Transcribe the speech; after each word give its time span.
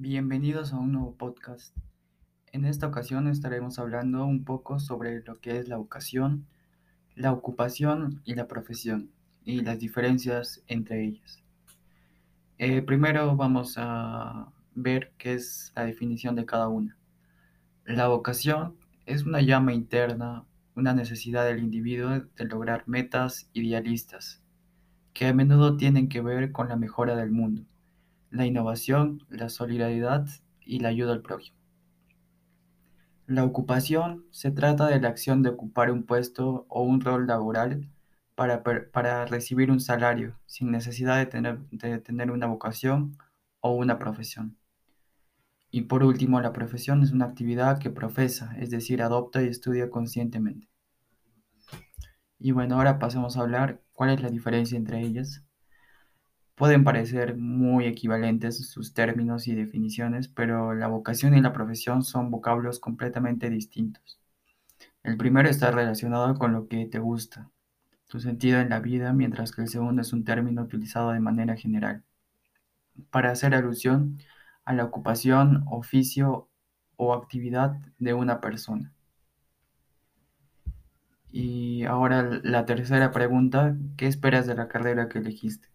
Bienvenidos 0.00 0.72
a 0.72 0.78
un 0.78 0.92
nuevo 0.92 1.16
podcast. 1.16 1.76
En 2.52 2.64
esta 2.64 2.86
ocasión 2.86 3.26
estaremos 3.26 3.80
hablando 3.80 4.24
un 4.26 4.44
poco 4.44 4.78
sobre 4.78 5.24
lo 5.24 5.40
que 5.40 5.58
es 5.58 5.66
la 5.66 5.76
vocación, 5.76 6.46
la 7.16 7.32
ocupación 7.32 8.22
y 8.24 8.36
la 8.36 8.46
profesión 8.46 9.10
y 9.44 9.60
las 9.62 9.80
diferencias 9.80 10.62
entre 10.68 11.02
ellas. 11.02 11.42
Eh, 12.58 12.80
primero 12.80 13.34
vamos 13.34 13.74
a 13.76 14.52
ver 14.76 15.14
qué 15.18 15.32
es 15.32 15.72
la 15.74 15.84
definición 15.84 16.36
de 16.36 16.46
cada 16.46 16.68
una. 16.68 16.96
La 17.84 18.06
vocación 18.06 18.76
es 19.04 19.24
una 19.24 19.40
llama 19.40 19.72
interna, 19.72 20.44
una 20.76 20.94
necesidad 20.94 21.44
del 21.44 21.58
individuo 21.58 22.10
de 22.10 22.44
lograr 22.44 22.84
metas 22.86 23.50
idealistas 23.52 24.44
que 25.12 25.26
a 25.26 25.34
menudo 25.34 25.76
tienen 25.76 26.08
que 26.08 26.20
ver 26.20 26.52
con 26.52 26.68
la 26.68 26.76
mejora 26.76 27.16
del 27.16 27.32
mundo 27.32 27.64
la 28.30 28.46
innovación, 28.46 29.24
la 29.28 29.48
solidaridad 29.48 30.26
y 30.60 30.80
la 30.80 30.88
ayuda 30.88 31.12
al 31.12 31.22
prójimo. 31.22 31.58
La 33.26 33.44
ocupación 33.44 34.24
se 34.30 34.50
trata 34.50 34.86
de 34.86 35.00
la 35.00 35.08
acción 35.08 35.42
de 35.42 35.50
ocupar 35.50 35.90
un 35.90 36.04
puesto 36.04 36.66
o 36.68 36.82
un 36.82 37.00
rol 37.00 37.26
laboral 37.26 37.90
para, 38.34 38.62
para 38.62 39.26
recibir 39.26 39.70
un 39.70 39.80
salario 39.80 40.38
sin 40.46 40.70
necesidad 40.70 41.18
de 41.18 41.26
tener, 41.26 41.58
de 41.70 41.98
tener 41.98 42.30
una 42.30 42.46
vocación 42.46 43.18
o 43.60 43.74
una 43.74 43.98
profesión. 43.98 44.56
Y 45.70 45.82
por 45.82 46.02
último, 46.02 46.40
la 46.40 46.52
profesión 46.52 47.02
es 47.02 47.12
una 47.12 47.26
actividad 47.26 47.78
que 47.78 47.90
profesa, 47.90 48.54
es 48.58 48.70
decir, 48.70 49.02
adopta 49.02 49.42
y 49.42 49.48
estudia 49.48 49.90
conscientemente. 49.90 50.68
Y 52.38 52.52
bueno, 52.52 52.76
ahora 52.76 52.98
pasemos 52.98 53.36
a 53.36 53.40
hablar 53.40 53.82
cuál 53.92 54.10
es 54.10 54.22
la 54.22 54.30
diferencia 54.30 54.78
entre 54.78 55.00
ellas. 55.02 55.44
Pueden 56.58 56.82
parecer 56.82 57.36
muy 57.36 57.86
equivalentes 57.86 58.68
sus 58.68 58.92
términos 58.92 59.46
y 59.46 59.54
definiciones, 59.54 60.26
pero 60.26 60.74
la 60.74 60.88
vocación 60.88 61.36
y 61.36 61.40
la 61.40 61.52
profesión 61.52 62.02
son 62.02 62.32
vocablos 62.32 62.80
completamente 62.80 63.48
distintos. 63.48 64.18
El 65.04 65.16
primero 65.16 65.48
está 65.48 65.70
relacionado 65.70 66.34
con 66.36 66.52
lo 66.52 66.66
que 66.66 66.84
te 66.86 66.98
gusta, 66.98 67.48
tu 68.08 68.18
sentido 68.18 68.58
en 68.60 68.70
la 68.70 68.80
vida, 68.80 69.12
mientras 69.12 69.52
que 69.52 69.62
el 69.62 69.68
segundo 69.68 70.02
es 70.02 70.12
un 70.12 70.24
término 70.24 70.62
utilizado 70.62 71.12
de 71.12 71.20
manera 71.20 71.54
general, 71.54 72.02
para 73.10 73.30
hacer 73.30 73.54
alusión 73.54 74.18
a 74.64 74.72
la 74.74 74.84
ocupación, 74.84 75.64
oficio 75.68 76.48
o 76.96 77.14
actividad 77.14 77.76
de 77.98 78.14
una 78.14 78.40
persona. 78.40 78.92
Y 81.30 81.84
ahora 81.84 82.40
la 82.42 82.66
tercera 82.66 83.12
pregunta, 83.12 83.76
¿qué 83.96 84.08
esperas 84.08 84.46
de 84.48 84.56
la 84.56 84.66
carrera 84.66 85.08
que 85.08 85.18
elegiste? 85.18 85.68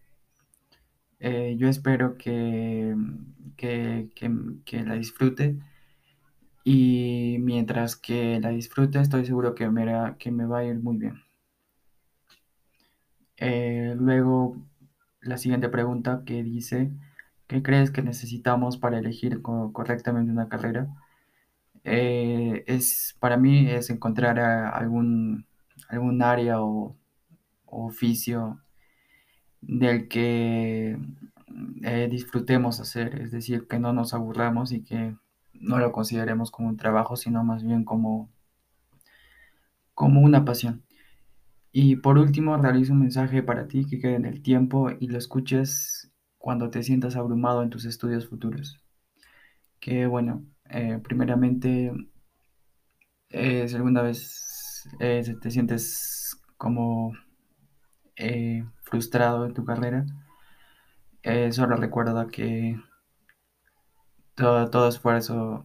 Eh, 1.26 1.56
yo 1.56 1.68
espero 1.68 2.18
que, 2.18 2.94
que, 3.56 4.84
la 4.84 4.94
disfrute 4.94 5.56
y 6.64 7.38
mientras 7.40 7.96
que 7.96 8.38
la 8.40 8.50
disfrute 8.50 9.00
estoy 9.00 9.24
seguro 9.24 9.54
que 9.54 9.70
me, 9.70 10.16
que 10.18 10.30
me 10.30 10.44
va 10.44 10.58
a 10.58 10.64
ir 10.64 10.76
muy 10.80 10.98
bien. 10.98 11.22
Eh, 13.38 13.94
luego, 13.98 14.58
la 15.22 15.38
siguiente 15.38 15.70
pregunta 15.70 16.24
que 16.26 16.42
dice, 16.42 16.90
¿qué 17.46 17.62
crees 17.62 17.90
que 17.90 18.02
necesitamos 18.02 18.76
para 18.76 18.98
elegir 18.98 19.40
correctamente 19.40 20.30
una 20.30 20.50
carrera? 20.50 20.88
Eh, 21.84 22.64
es, 22.66 23.16
para 23.20 23.38
mí 23.38 23.70
es 23.70 23.88
encontrar 23.90 24.38
algún, 24.40 25.46
algún 25.88 26.22
área 26.22 26.60
o 26.62 26.96
oficio 27.66 28.63
del 29.66 30.08
que 30.08 30.98
eh, 31.82 32.08
disfrutemos 32.10 32.80
hacer, 32.80 33.20
es 33.20 33.30
decir, 33.30 33.66
que 33.68 33.78
no 33.78 33.92
nos 33.92 34.14
aburramos 34.14 34.72
y 34.72 34.82
que 34.82 35.16
no 35.54 35.78
lo 35.78 35.92
consideremos 35.92 36.50
como 36.50 36.68
un 36.68 36.76
trabajo, 36.76 37.16
sino 37.16 37.44
más 37.44 37.62
bien 37.64 37.84
como, 37.84 38.30
como 39.94 40.20
una 40.20 40.44
pasión. 40.44 40.82
Y 41.72 41.96
por 41.96 42.18
último, 42.18 42.56
realizo 42.56 42.92
un 42.92 43.00
mensaje 43.00 43.42
para 43.42 43.66
ti 43.68 43.86
que 43.86 43.98
quede 43.98 44.14
en 44.14 44.26
el 44.26 44.42
tiempo 44.42 44.90
y 44.90 45.08
lo 45.08 45.18
escuches 45.18 46.10
cuando 46.38 46.70
te 46.70 46.82
sientas 46.82 47.16
abrumado 47.16 47.62
en 47.62 47.70
tus 47.70 47.84
estudios 47.84 48.28
futuros. 48.28 48.80
Que 49.80 50.06
bueno, 50.06 50.44
eh, 50.70 51.00
primeramente, 51.02 51.92
eh, 53.30 53.66
alguna 53.74 54.02
vez 54.02 54.88
te 54.98 55.50
sientes 55.50 56.40
como 56.56 57.12
frustrado 58.94 59.44
en 59.44 59.54
tu 59.54 59.64
carrera, 59.64 60.06
eh, 61.24 61.50
solo 61.50 61.74
recuerda 61.74 62.28
que 62.28 62.78
todo, 64.36 64.88
esfuerzo 64.88 65.64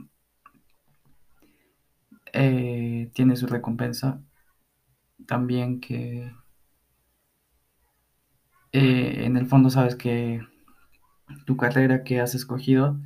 eh, 2.33 3.11
tiene 3.13 3.35
su 3.35 3.45
recompensa. 3.45 4.19
También 5.27 5.79
que 5.79 6.33
eh, 8.71 9.25
en 9.25 9.37
el 9.37 9.45
fondo 9.45 9.69
sabes 9.69 9.95
que 9.95 10.41
tu 11.45 11.55
carrera 11.55 12.03
que 12.03 12.19
has 12.19 12.33
escogido 12.33 12.99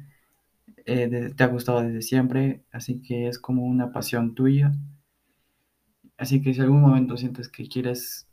te 0.86 1.44
ha 1.44 1.48
gustado 1.48 1.82
desde 1.82 2.02
siempre, 2.02 2.64
así 2.72 3.02
que 3.02 3.28
es 3.28 3.40
como 3.40 3.66
una 3.66 3.92
pasión 3.92 4.36
tuya. 4.36 4.72
Así 6.18 6.42
que 6.42 6.54
si 6.54 6.62
algún 6.62 6.80
momento 6.80 7.18
sientes 7.18 7.50
que 7.50 7.68
quieres 7.68 8.30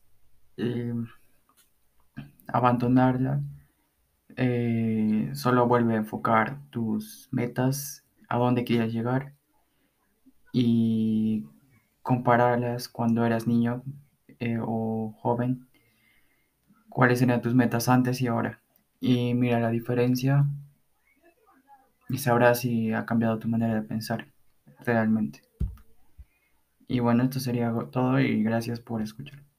abandonarla, 2.53 3.43
eh, 4.37 5.31
solo 5.35 5.67
vuelve 5.67 5.95
a 5.95 5.99
enfocar 5.99 6.61
tus 6.71 7.29
metas, 7.33 8.05
a 8.29 8.39
dónde 8.39 8.65
quieres 8.65 8.93
llegar 8.93 9.35
y 10.53 11.47
compararlas 12.03 12.89
cuando 12.89 13.25
eras 13.25 13.47
niño 13.47 13.83
eh, 14.39 14.59
o 14.61 15.15
joven, 15.19 15.69
cuáles 16.89 17.23
eran 17.23 17.43
tus 17.43 17.55
metas 17.55 17.89
antes 17.89 18.21
y 18.21 18.27
ahora. 18.27 18.61
Y 19.01 19.35
mira 19.35 19.61
la 19.61 19.71
diferencia 19.71 20.47
y 22.09 22.19
sabrás 22.19 22.61
si 22.61 22.93
ha 22.93 23.07
cambiado 23.07 23.39
tu 23.39 23.49
manera 23.49 23.75
de 23.75 23.83
pensar 23.83 24.27
realmente. 24.85 25.43
Y 26.89 26.99
bueno, 27.01 27.23
esto 27.23 27.39
sería 27.39 27.73
todo 27.91 28.19
y 28.21 28.43
gracias 28.43 28.81
por 28.81 29.01
escuchar. 29.01 29.50